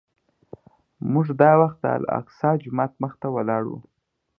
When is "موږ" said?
1.11-1.27